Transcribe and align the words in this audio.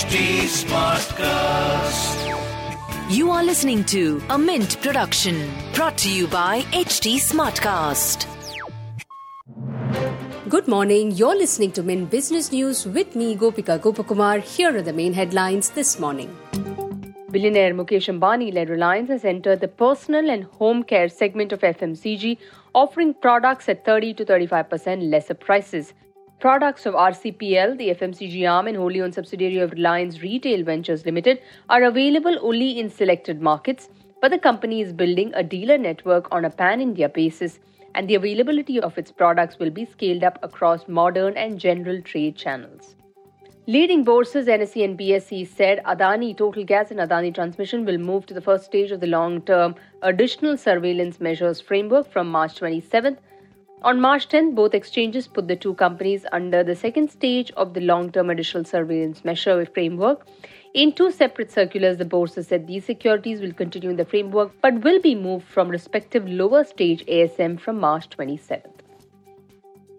HT 0.00 0.18
Smartcast. 0.48 2.20
You 3.14 3.30
are 3.30 3.44
listening 3.44 3.84
to 3.84 4.22
a 4.30 4.38
Mint 4.38 4.80
production 4.80 5.36
brought 5.74 5.98
to 5.98 6.10
you 6.10 6.26
by 6.26 6.62
HT 6.72 7.16
Smartcast. 7.16 8.24
Good 10.48 10.66
morning. 10.68 11.10
You're 11.10 11.36
listening 11.36 11.72
to 11.72 11.82
Mint 11.82 12.08
Business 12.08 12.50
News 12.50 12.86
with 12.86 13.14
me, 13.14 13.36
Gopika 13.36 13.78
Gopakumar. 13.78 14.40
Here 14.40 14.74
are 14.74 14.80
the 14.80 14.94
main 14.94 15.12
headlines 15.12 15.68
this 15.68 15.98
morning. 15.98 16.34
Billionaire 17.30 17.74
Mukesh 17.74 18.08
Ambani 18.08 18.54
led 18.54 18.70
Reliance 18.70 19.10
has 19.10 19.26
entered 19.26 19.60
the 19.60 19.68
personal 19.68 20.30
and 20.30 20.44
home 20.44 20.82
care 20.82 21.10
segment 21.10 21.52
of 21.52 21.60
FMCG, 21.60 22.38
offering 22.74 23.12
products 23.12 23.68
at 23.68 23.84
30 23.84 24.14
to 24.14 24.24
35% 24.24 25.10
lesser 25.10 25.34
prices. 25.34 25.92
Products 26.40 26.86
of 26.86 26.94
RCPL, 26.94 27.76
the 27.76 27.90
FMCG 27.90 28.50
arm 28.50 28.66
and 28.66 28.74
wholly 28.74 29.02
owned 29.02 29.14
subsidiary 29.14 29.58
of 29.58 29.72
Reliance 29.72 30.22
Retail 30.22 30.64
Ventures 30.64 31.04
Limited, 31.04 31.42
are 31.68 31.82
available 31.82 32.38
only 32.40 32.78
in 32.80 32.88
selected 32.88 33.42
markets, 33.42 33.90
but 34.22 34.30
the 34.30 34.38
company 34.38 34.80
is 34.80 34.94
building 34.94 35.32
a 35.34 35.42
dealer 35.42 35.76
network 35.76 36.28
on 36.32 36.46
a 36.46 36.50
pan 36.50 36.80
India 36.80 37.10
basis, 37.10 37.58
and 37.94 38.08
the 38.08 38.14
availability 38.14 38.80
of 38.80 38.96
its 38.96 39.12
products 39.12 39.58
will 39.58 39.68
be 39.68 39.84
scaled 39.84 40.24
up 40.24 40.38
across 40.42 40.88
modern 40.88 41.36
and 41.36 41.60
general 41.60 42.00
trade 42.00 42.36
channels. 42.36 42.94
Leading 43.66 44.02
bourses 44.02 44.46
NSE 44.46 44.82
and 44.82 44.98
BSE 44.98 45.46
said 45.46 45.82
Adani 45.84 46.34
Total 46.34 46.64
Gas 46.64 46.90
and 46.90 47.00
Adani 47.00 47.34
Transmission 47.34 47.84
will 47.84 47.98
move 47.98 48.24
to 48.24 48.32
the 48.32 48.40
first 48.40 48.64
stage 48.64 48.92
of 48.92 49.00
the 49.00 49.06
long 49.06 49.42
term 49.42 49.74
additional 50.00 50.56
surveillance 50.56 51.20
measures 51.20 51.60
framework 51.60 52.10
from 52.10 52.30
March 52.30 52.58
27th. 52.58 53.18
On 53.82 53.98
March 53.98 54.28
10, 54.28 54.54
both 54.54 54.74
exchanges 54.74 55.26
put 55.26 55.48
the 55.48 55.56
two 55.56 55.72
companies 55.72 56.26
under 56.32 56.62
the 56.62 56.76
second 56.76 57.10
stage 57.10 57.50
of 57.52 57.72
the 57.72 57.80
long 57.80 58.12
term 58.12 58.28
additional 58.28 58.62
surveillance 58.62 59.24
measure 59.24 59.64
framework. 59.64 60.26
In 60.74 60.92
two 60.92 61.10
separate 61.10 61.50
circulars, 61.50 61.96
the 61.96 62.04
bourses 62.04 62.48
said 62.48 62.66
these 62.66 62.84
securities 62.84 63.40
will 63.40 63.54
continue 63.54 63.88
in 63.88 63.96
the 63.96 64.04
framework 64.04 64.52
but 64.60 64.84
will 64.84 65.00
be 65.00 65.14
moved 65.14 65.46
from 65.48 65.70
respective 65.70 66.28
lower 66.28 66.62
stage 66.62 67.06
ASM 67.06 67.58
from 67.58 67.80
March 67.80 68.10
27th. 68.10 68.80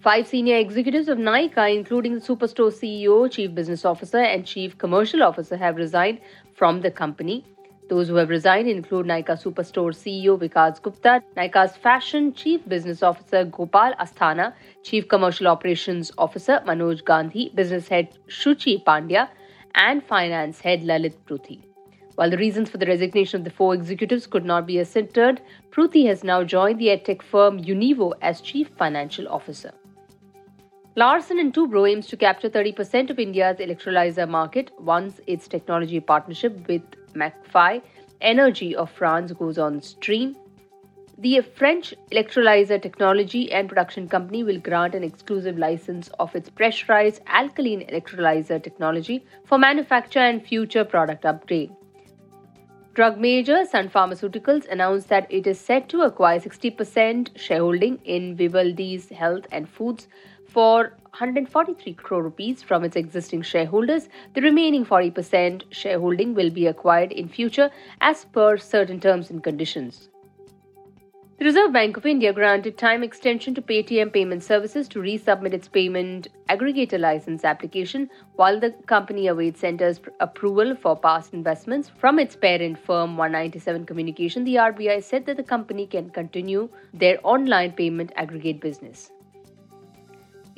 Five 0.00 0.26
senior 0.26 0.56
executives 0.56 1.08
of 1.08 1.18
Nykaa, 1.18 1.76
including 1.76 2.14
the 2.14 2.20
Superstore 2.20 2.72
CEO, 2.72 3.30
Chief 3.30 3.54
Business 3.54 3.84
Officer, 3.84 4.22
and 4.22 4.46
Chief 4.46 4.78
Commercial 4.78 5.22
Officer, 5.22 5.56
have 5.56 5.76
resigned 5.76 6.20
from 6.54 6.80
the 6.80 6.90
company. 6.90 7.44
Those 7.88 8.08
who 8.08 8.16
have 8.16 8.30
resigned 8.30 8.68
include 8.68 9.06
Nykaa 9.06 9.40
Superstore 9.40 9.94
CEO 9.94 10.36
Vikas 10.36 10.82
Gupta, 10.82 11.22
Nykaa's 11.36 11.76
Fashion 11.76 12.32
Chief 12.32 12.68
Business 12.68 13.00
Officer 13.02 13.44
Gopal 13.44 13.92
Asthana, 14.00 14.54
Chief 14.82 15.06
Commercial 15.06 15.46
Operations 15.46 16.10
Officer 16.18 16.60
Manoj 16.66 17.04
Gandhi, 17.04 17.52
Business 17.54 17.86
Head 17.86 18.18
Shuchi 18.28 18.82
Pandya, 18.82 19.28
and 19.76 20.02
Finance 20.02 20.60
Head 20.60 20.82
Lalit 20.82 21.14
Pruthi. 21.28 21.60
While 22.16 22.30
the 22.30 22.38
reasons 22.38 22.68
for 22.70 22.78
the 22.78 22.86
resignation 22.86 23.38
of 23.38 23.44
the 23.44 23.50
four 23.50 23.74
executives 23.74 24.26
could 24.26 24.44
not 24.44 24.66
be 24.66 24.80
ascertained, 24.80 25.40
Pruthi 25.70 26.06
has 26.06 26.24
now 26.24 26.42
joined 26.42 26.80
the 26.80 26.88
edtech 26.88 27.22
firm 27.22 27.62
Univo 27.62 28.14
as 28.20 28.40
Chief 28.40 28.68
Financial 28.76 29.28
Officer. 29.28 29.72
Larsen 30.98 31.38
and 31.38 31.52
Toubro 31.52 31.86
aims 31.86 32.06
to 32.06 32.16
capture 32.16 32.48
30% 32.48 33.10
of 33.10 33.18
India's 33.18 33.58
electrolyzer 33.58 34.26
market 34.26 34.70
once 34.80 35.20
its 35.26 35.46
technology 35.46 36.00
partnership 36.00 36.66
with 36.68 36.80
McPhy 37.12 37.82
Energy 38.22 38.74
of 38.74 38.90
France 38.90 39.30
goes 39.32 39.58
on 39.58 39.82
stream. 39.82 40.34
The 41.18 41.42
French 41.42 41.92
electrolyzer 42.12 42.80
technology 42.80 43.52
and 43.52 43.68
production 43.68 44.08
company 44.08 44.42
will 44.42 44.58
grant 44.58 44.94
an 44.94 45.04
exclusive 45.04 45.58
license 45.58 46.08
of 46.18 46.34
its 46.34 46.48
pressurized 46.48 47.20
alkaline 47.26 47.86
electrolyzer 47.88 48.62
technology 48.62 49.22
for 49.44 49.58
manufacture 49.58 50.20
and 50.20 50.42
future 50.42 50.82
product 50.82 51.26
upgrade. 51.26 51.72
Drug 52.94 53.18
major 53.18 53.66
Sun 53.66 53.90
Pharmaceuticals 53.90 54.66
announced 54.70 55.10
that 55.10 55.26
it 55.30 55.46
is 55.46 55.60
set 55.60 55.90
to 55.90 56.00
acquire 56.00 56.40
60% 56.40 57.36
shareholding 57.36 57.98
in 58.06 58.34
Vivaldis 58.34 59.12
Health 59.12 59.44
and 59.52 59.68
Foods 59.68 60.08
for 60.48 60.92
143 61.18 61.94
crore 61.94 62.22
rupees 62.22 62.62
from 62.62 62.84
its 62.84 62.96
existing 62.96 63.42
shareholders. 63.42 64.08
The 64.34 64.42
remaining 64.42 64.84
40% 64.84 65.62
shareholding 65.70 66.34
will 66.34 66.50
be 66.50 66.66
acquired 66.66 67.12
in 67.12 67.28
future 67.28 67.70
as 68.00 68.24
per 68.26 68.58
certain 68.58 69.00
terms 69.00 69.30
and 69.30 69.42
conditions. 69.42 70.08
The 71.38 71.44
Reserve 71.44 71.70
Bank 71.70 71.98
of 71.98 72.06
India 72.06 72.32
granted 72.32 72.78
time 72.78 73.02
extension 73.02 73.54
to 73.56 73.60
Paytm 73.60 74.10
Payment 74.10 74.42
Services 74.42 74.88
to 74.88 75.00
resubmit 75.00 75.52
its 75.52 75.68
payment 75.68 76.28
aggregator 76.48 76.98
license 76.98 77.44
application 77.44 78.08
while 78.36 78.58
the 78.58 78.70
company 78.86 79.26
awaits 79.26 79.60
centre's 79.60 80.00
approval 80.20 80.74
for 80.74 80.96
past 80.96 81.34
investments 81.34 81.90
from 81.98 82.18
its 82.18 82.36
parent 82.36 82.78
firm 82.78 83.18
One97 83.18 83.86
Communication. 83.86 84.44
The 84.44 84.54
RBI 84.54 85.02
said 85.04 85.26
that 85.26 85.36
the 85.36 85.42
company 85.42 85.86
can 85.86 86.08
continue 86.08 86.70
their 86.94 87.18
online 87.22 87.72
payment 87.72 88.12
aggregate 88.16 88.62
business. 88.62 89.10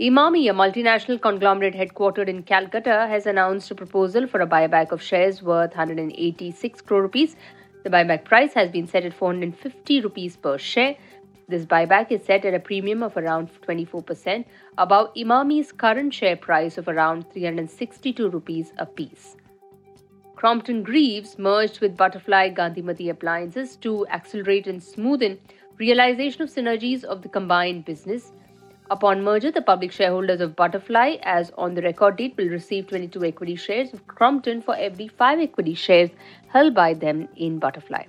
Emami, 0.00 0.48
a 0.48 0.54
multinational 0.54 1.20
conglomerate 1.20 1.74
headquartered 1.74 2.28
in 2.28 2.44
Calcutta, 2.44 3.08
has 3.08 3.26
announced 3.26 3.68
a 3.72 3.74
proposal 3.74 4.28
for 4.28 4.40
a 4.40 4.46
buyback 4.46 4.92
of 4.92 5.02
shares 5.02 5.42
worth 5.42 5.70
186 5.70 6.80
crore 6.82 7.02
rupees. 7.02 7.34
The 7.82 7.90
buyback 7.90 8.24
price 8.24 8.52
has 8.52 8.70
been 8.70 8.86
set 8.86 9.04
at 9.04 9.12
450 9.12 10.02
rupees 10.02 10.36
per 10.36 10.56
share. 10.56 10.96
This 11.48 11.66
buyback 11.66 12.12
is 12.12 12.22
set 12.22 12.44
at 12.44 12.54
a 12.54 12.60
premium 12.60 13.02
of 13.02 13.16
around 13.16 13.50
24% 13.66 14.44
above 14.76 15.12
Emami's 15.14 15.72
current 15.72 16.14
share 16.14 16.36
price 16.36 16.78
of 16.78 16.86
around 16.86 17.28
362 17.32 18.30
rupees 18.30 18.72
a 18.78 18.86
piece. 18.86 19.36
Crompton 20.36 20.84
Greaves 20.84 21.40
merged 21.40 21.80
with 21.80 21.96
Butterfly 21.96 22.50
Gandhimathi 22.50 23.10
Appliances 23.10 23.74
to 23.78 24.06
accelerate 24.06 24.68
and 24.68 24.80
smoothen 24.80 25.38
realization 25.76 26.42
of 26.42 26.50
synergies 26.50 27.02
of 27.02 27.22
the 27.22 27.28
combined 27.28 27.84
business. 27.84 28.30
Upon 28.90 29.22
merger, 29.22 29.50
the 29.50 29.60
public 29.60 29.92
shareholders 29.92 30.40
of 30.40 30.56
Butterfly, 30.56 31.16
as 31.22 31.50
on 31.58 31.74
the 31.74 31.82
record 31.82 32.16
date, 32.16 32.34
will 32.38 32.48
receive 32.48 32.86
22 32.86 33.22
equity 33.22 33.54
shares 33.54 33.92
of 33.92 34.06
Crompton 34.06 34.62
for 34.62 34.74
every 34.76 35.08
5 35.08 35.40
equity 35.40 35.74
shares 35.74 36.08
held 36.48 36.74
by 36.74 36.94
them 36.94 37.28
in 37.36 37.58
Butterfly. 37.58 38.04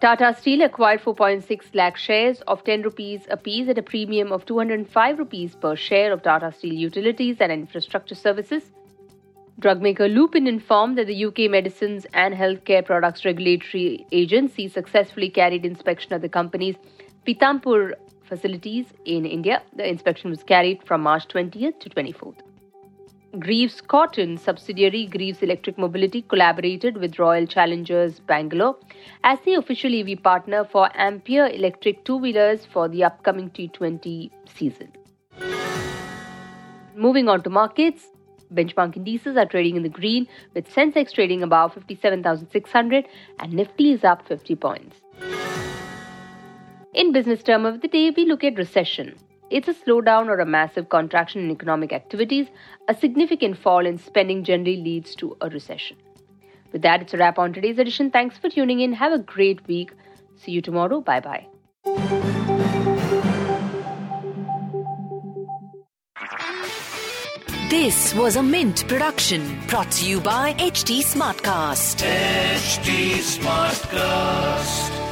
Tata 0.00 0.34
Steel 0.38 0.62
acquired 0.62 1.02
4.6 1.02 1.74
lakh 1.74 1.98
shares 1.98 2.40
of 2.42 2.64
10 2.64 2.82
rupees 2.82 3.26
apiece 3.30 3.68
at 3.68 3.76
a 3.76 3.82
premium 3.82 4.32
of 4.32 4.46
205 4.46 5.18
rupees 5.18 5.54
per 5.54 5.76
share 5.76 6.12
of 6.12 6.22
Tata 6.22 6.50
Steel 6.50 6.74
Utilities 6.74 7.36
and 7.40 7.52
Infrastructure 7.52 8.14
Services. 8.14 8.72
Drug 9.58 9.82
maker 9.82 10.08
Lupin 10.08 10.46
informed 10.46 10.96
that 10.96 11.06
the 11.06 11.24
UK 11.26 11.50
Medicines 11.50 12.06
and 12.14 12.34
Healthcare 12.34 12.84
Products 12.84 13.24
Regulatory 13.24 14.06
Agency 14.12 14.66
successfully 14.66 15.28
carried 15.28 15.64
inspection 15.66 16.14
of 16.14 16.22
the 16.22 16.28
company's 16.28 16.76
Pithampur 17.26 17.92
facilities 18.28 18.86
in 19.04 19.26
India. 19.26 19.62
The 19.76 19.88
inspection 19.88 20.30
was 20.30 20.42
carried 20.42 20.82
from 20.86 21.02
March 21.02 21.28
20th 21.28 21.80
to 21.80 21.90
24th. 21.90 22.40
Greaves 23.38 23.80
Cotton 23.80 24.38
subsidiary 24.38 25.06
Greaves 25.06 25.42
Electric 25.42 25.76
Mobility 25.76 26.22
collaborated 26.22 26.96
with 26.98 27.18
Royal 27.18 27.46
Challengers 27.46 28.20
Bangalore 28.20 28.76
as 29.24 29.40
the 29.40 29.54
official 29.54 29.92
EV 29.92 30.22
partner 30.22 30.64
for 30.64 30.88
Ampere 30.96 31.48
electric 31.48 32.04
two 32.04 32.16
wheelers 32.16 32.64
for 32.64 32.88
the 32.88 33.02
upcoming 33.02 33.50
T20 33.50 34.30
season. 34.54 34.92
Moving 36.94 37.28
on 37.28 37.42
to 37.42 37.50
markets, 37.50 38.06
benchmark 38.52 38.96
indices 38.96 39.36
are 39.36 39.46
trading 39.46 39.74
in 39.74 39.82
the 39.82 39.88
green 39.88 40.28
with 40.54 40.72
Sensex 40.72 41.12
trading 41.12 41.42
above 41.42 41.74
57,600 41.74 43.08
and 43.40 43.52
Nifty 43.52 43.92
is 43.92 44.04
up 44.04 44.28
50 44.28 44.54
points. 44.54 44.96
In 46.94 47.12
business 47.12 47.42
term 47.42 47.66
of 47.66 47.80
the 47.80 47.88
day, 47.88 48.10
we 48.16 48.24
look 48.24 48.44
at 48.44 48.56
recession. 48.56 49.16
It's 49.50 49.66
a 49.66 49.74
slowdown 49.74 50.28
or 50.28 50.38
a 50.38 50.46
massive 50.46 50.90
contraction 50.90 51.42
in 51.42 51.50
economic 51.50 51.92
activities. 51.92 52.46
A 52.88 52.94
significant 52.94 53.58
fall 53.58 53.84
in 53.84 53.98
spending 53.98 54.44
generally 54.44 54.76
leads 54.76 55.16
to 55.16 55.36
a 55.40 55.48
recession. 55.48 55.96
With 56.72 56.82
that, 56.82 57.02
it's 57.02 57.12
a 57.12 57.18
wrap 57.18 57.36
on 57.36 57.52
today's 57.52 57.78
edition. 57.78 58.12
Thanks 58.12 58.38
for 58.38 58.48
tuning 58.48 58.80
in. 58.80 58.92
Have 58.92 59.12
a 59.12 59.18
great 59.18 59.66
week. 59.66 59.92
See 60.36 60.52
you 60.52 60.62
tomorrow. 60.62 61.00
Bye 61.00 61.20
bye. 61.20 61.46
This 67.70 68.14
was 68.14 68.36
a 68.36 68.42
Mint 68.42 68.86
production 68.86 69.58
brought 69.66 69.90
to 69.92 70.08
you 70.08 70.20
by 70.20 70.54
HT 70.54 71.00
Smartcast. 71.02 72.04
HT 72.04 73.14
Smartcast. 73.18 75.03